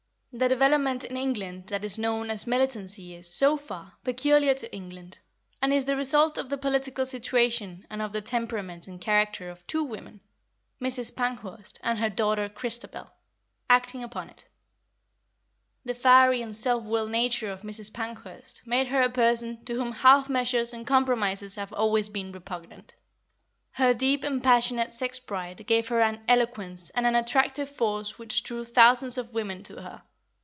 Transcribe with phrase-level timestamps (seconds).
[0.33, 5.19] The development in England that is known as militancy is, so far, peculiar to England,
[5.61, 9.67] and is the result of the political situation and of the temperament and character of
[9.67, 10.21] two women,
[10.81, 11.13] Mrs.
[11.13, 13.11] Pankhurst and her daughter Christabel,
[13.69, 14.47] acting upon it.
[15.83, 17.91] The fiery and self willed nature of Mrs.
[17.91, 22.95] Pankhurst made her a person to whom half measures and compromises have always been repugnant.
[23.71, 28.43] Her deep and passionate sex pride gave her an eloquence and an attractive force which
[28.43, 30.03] drew thousands of women to her.